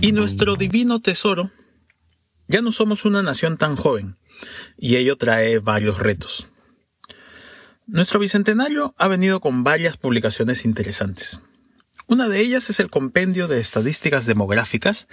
[0.00, 1.50] Y nuestro divino tesoro,
[2.48, 4.16] ya no somos una nación tan joven,
[4.78, 6.48] y ello trae varios retos.
[7.86, 11.40] Nuestro bicentenario ha venido con varias publicaciones interesantes.
[12.10, 15.06] Una de ellas es el Compendio de Estadísticas Demográficas,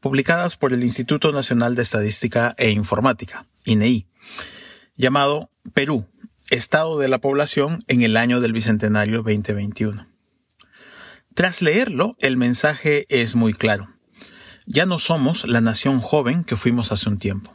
[0.00, 4.08] publicadas por el Instituto Nacional de Estadística e Informática, INEI,
[4.96, 6.08] llamado Perú,
[6.50, 10.08] Estado de la Población en el año del Bicentenario 2021.
[11.34, 13.94] Tras leerlo, el mensaje es muy claro.
[14.66, 17.54] Ya no somos la nación joven que fuimos hace un tiempo.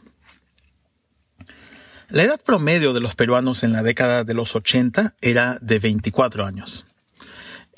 [2.08, 6.46] La edad promedio de los peruanos en la década de los 80 era de 24
[6.46, 6.86] años.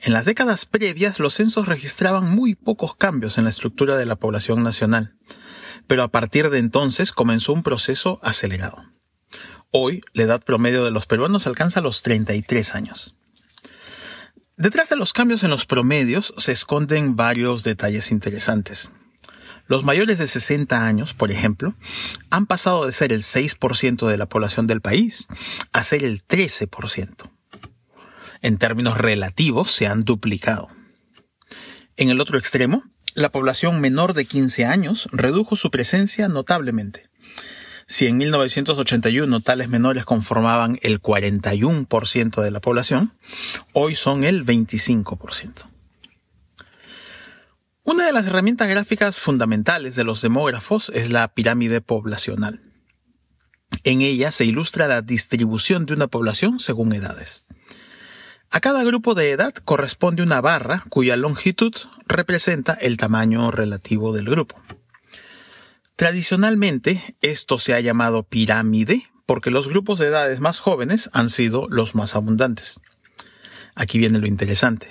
[0.00, 4.14] En las décadas previas, los censos registraban muy pocos cambios en la estructura de la
[4.14, 5.16] población nacional,
[5.88, 8.84] pero a partir de entonces comenzó un proceso acelerado.
[9.72, 13.16] Hoy, la edad promedio de los peruanos alcanza los 33 años.
[14.56, 18.92] Detrás de los cambios en los promedios se esconden varios detalles interesantes.
[19.66, 21.74] Los mayores de 60 años, por ejemplo,
[22.30, 25.26] han pasado de ser el 6% de la población del país
[25.72, 27.30] a ser el 13%
[28.42, 30.68] en términos relativos se han duplicado.
[31.96, 37.08] En el otro extremo, la población menor de 15 años redujo su presencia notablemente.
[37.86, 43.14] Si en 1981 tales menores conformaban el 41% de la población,
[43.72, 45.68] hoy son el 25%.
[47.82, 52.60] Una de las herramientas gráficas fundamentales de los demógrafos es la pirámide poblacional.
[53.84, 57.44] En ella se ilustra la distribución de una población según edades.
[58.50, 61.74] A cada grupo de edad corresponde una barra cuya longitud
[62.06, 64.56] representa el tamaño relativo del grupo.
[65.96, 71.68] Tradicionalmente, esto se ha llamado pirámide porque los grupos de edades más jóvenes han sido
[71.68, 72.80] los más abundantes.
[73.74, 74.88] Aquí viene lo interesante.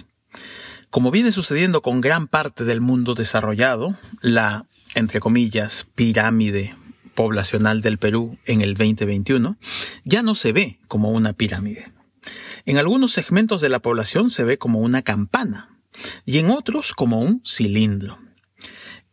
[0.91, 6.75] Como viene sucediendo con gran parte del mundo desarrollado, la, entre comillas, pirámide
[7.15, 9.57] poblacional del Perú en el 2021
[10.03, 11.96] ya no se ve como una pirámide.
[12.67, 15.79] En algunos segmentos de la población se ve como una campana
[16.25, 18.19] y en otros como un cilindro.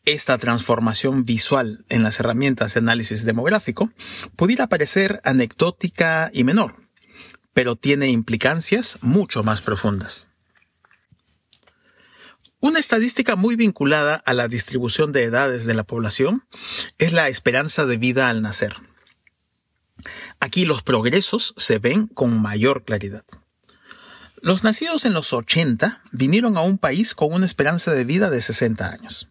[0.04, 3.92] Esta transformación visual en las herramientas de análisis demográfico
[4.34, 6.88] pudiera parecer anecdótica y menor,
[7.52, 10.26] pero tiene implicancias mucho más profundas.
[12.58, 16.44] Una estadística muy vinculada a la distribución de edades de la población
[16.98, 18.74] es la esperanza de vida al nacer.
[20.40, 23.24] Aquí los progresos se ven con mayor claridad.
[24.44, 28.42] Los nacidos en los 80 vinieron a un país con una esperanza de vida de
[28.42, 29.30] 60 años.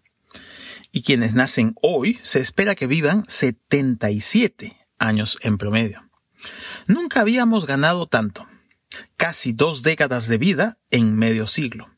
[0.91, 6.09] Y quienes nacen hoy se espera que vivan 77 años en promedio.
[6.87, 8.47] Nunca habíamos ganado tanto.
[9.15, 11.91] Casi dos décadas de vida en medio siglo.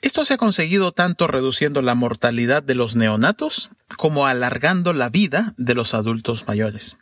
[0.00, 5.52] Esto se ha conseguido tanto reduciendo la mortalidad de los neonatos como alargando la vida
[5.56, 6.96] de los adultos mayores.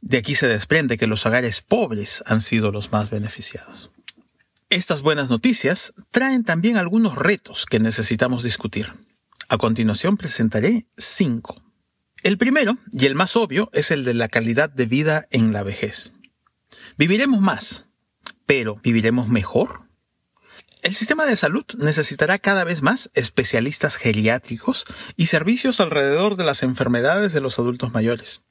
[0.00, 3.90] De aquí se desprende que los hogares pobres han sido los más beneficiados.
[4.70, 8.94] Estas buenas noticias traen también algunos retos que necesitamos discutir.
[9.48, 11.62] A continuación presentaré cinco.
[12.22, 15.62] El primero, y el más obvio, es el de la calidad de vida en la
[15.62, 16.12] vejez.
[16.96, 17.86] Viviremos más,
[18.46, 19.88] pero ¿viviremos mejor?
[20.82, 24.84] El sistema de salud necesitará cada vez más especialistas geriátricos
[25.16, 28.42] y servicios alrededor de las enfermedades de los adultos mayores.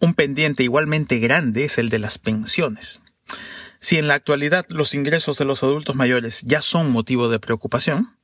[0.00, 3.00] Un pendiente igualmente grande es el de las pensiones.
[3.80, 8.16] Si en la actualidad los ingresos de los adultos mayores ya son motivo de preocupación,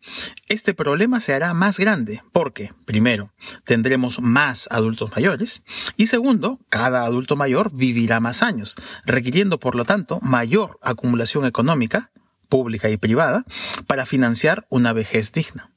[0.49, 3.33] este problema se hará más grande porque, primero,
[3.65, 5.63] tendremos más adultos mayores
[5.97, 8.75] y segundo, cada adulto mayor vivirá más años,
[9.05, 12.11] requiriendo por lo tanto mayor acumulación económica,
[12.49, 13.45] pública y privada,
[13.87, 15.71] para financiar una vejez digna.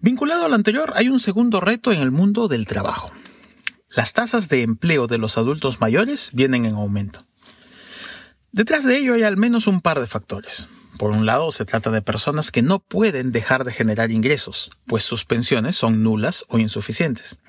[0.00, 3.10] Vinculado al anterior, hay un segundo reto en el mundo del trabajo.
[3.92, 7.26] Las tasas de empleo de los adultos mayores vienen en aumento.
[8.52, 10.68] Detrás de ello hay al menos un par de factores.
[10.96, 15.02] Por un lado, se trata de personas que no pueden dejar de generar ingresos, pues
[15.02, 17.40] sus pensiones son nulas o insuficientes.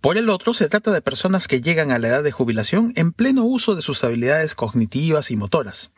[0.00, 3.12] Por el otro, se trata de personas que llegan a la edad de jubilación en
[3.12, 5.92] pleno uso de sus habilidades cognitivas y motoras.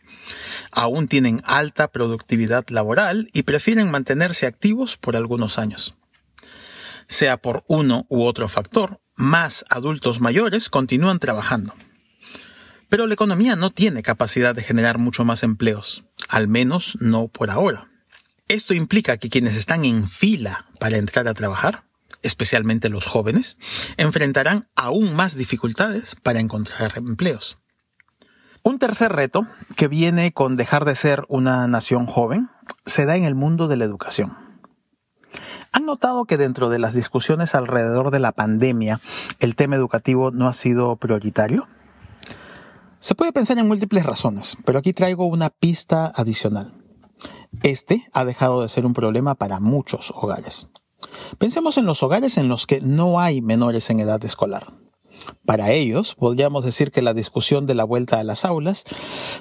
[0.70, 5.94] Aún tienen alta productividad laboral y prefieren mantenerse activos por algunos años.
[7.08, 11.74] Sea por uno u otro factor, más adultos mayores continúan trabajando.
[12.88, 17.50] Pero la economía no tiene capacidad de generar mucho más empleos, al menos no por
[17.50, 17.90] ahora.
[18.48, 21.84] Esto implica que quienes están en fila para entrar a trabajar,
[22.22, 23.58] especialmente los jóvenes,
[23.96, 27.58] enfrentarán aún más dificultades para encontrar empleos.
[28.62, 32.50] Un tercer reto, que viene con dejar de ser una nación joven,
[32.84, 34.45] se da en el mundo de la educación.
[35.86, 39.00] ¿Han notado que dentro de las discusiones alrededor de la pandemia
[39.38, 41.68] el tema educativo no ha sido prioritario?
[42.98, 46.74] Se puede pensar en múltiples razones, pero aquí traigo una pista adicional.
[47.62, 50.68] Este ha dejado de ser un problema para muchos hogares.
[51.38, 54.74] Pensemos en los hogares en los que no hay menores en edad escolar.
[55.44, 58.82] Para ellos, podríamos decir que la discusión de la vuelta a las aulas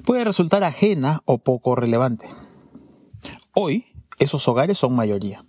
[0.05, 2.29] puede resultar ajena o poco relevante.
[3.55, 3.87] Hoy,
[4.19, 5.43] esos hogares son mayoría,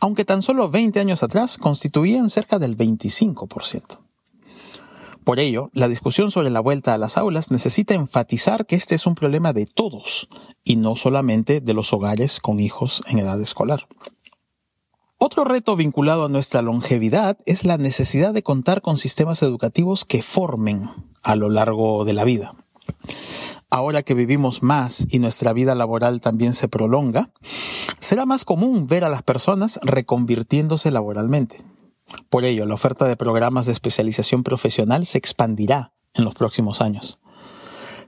[0.00, 3.98] aunque tan solo 20 años atrás constituían cerca del 25%.
[5.24, 9.08] Por ello, la discusión sobre la vuelta a las aulas necesita enfatizar que este es
[9.08, 10.28] un problema de todos
[10.62, 13.88] y no solamente de los hogares con hijos en edad escolar.
[15.18, 20.22] Otro reto vinculado a nuestra longevidad es la necesidad de contar con sistemas educativos que
[20.22, 20.90] formen
[21.22, 22.54] a lo largo de la vida.
[23.70, 27.30] Ahora que vivimos más y nuestra vida laboral también se prolonga,
[27.98, 31.64] será más común ver a las personas reconvirtiéndose laboralmente.
[32.30, 37.18] Por ello, la oferta de programas de especialización profesional se expandirá en los próximos años.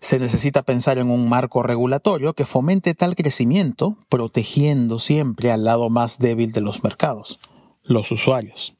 [0.00, 5.90] Se necesita pensar en un marco regulatorio que fomente tal crecimiento, protegiendo siempre al lado
[5.90, 7.40] más débil de los mercados,
[7.82, 8.74] los usuarios.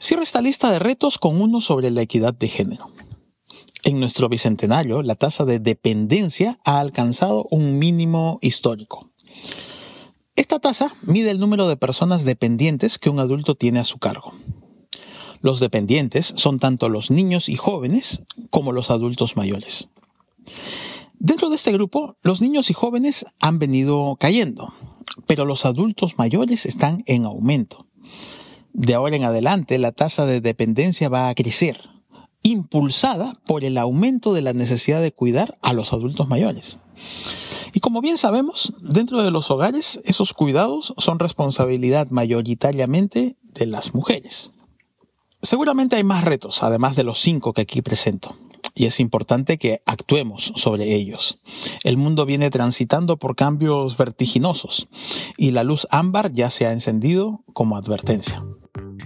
[0.00, 2.95] Cierro esta lista de retos con uno sobre la equidad de género.
[3.86, 9.12] En nuestro bicentenario, la tasa de dependencia ha alcanzado un mínimo histórico.
[10.34, 14.32] Esta tasa mide el número de personas dependientes que un adulto tiene a su cargo.
[15.40, 19.88] Los dependientes son tanto los niños y jóvenes como los adultos mayores.
[21.20, 24.74] Dentro de este grupo, los niños y jóvenes han venido cayendo,
[25.28, 27.86] pero los adultos mayores están en aumento.
[28.72, 31.78] De ahora en adelante, la tasa de dependencia va a crecer,
[32.46, 36.78] impulsada por el aumento de la necesidad de cuidar a los adultos mayores.
[37.72, 43.94] Y como bien sabemos, dentro de los hogares, esos cuidados son responsabilidad mayoritariamente de las
[43.94, 44.52] mujeres.
[45.42, 48.36] Seguramente hay más retos, además de los cinco que aquí presento,
[48.74, 51.40] y es importante que actuemos sobre ellos.
[51.82, 54.88] El mundo viene transitando por cambios vertiginosos,
[55.36, 58.42] y la luz ámbar ya se ha encendido como advertencia.